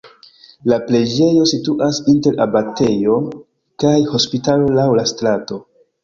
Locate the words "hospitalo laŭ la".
4.13-5.05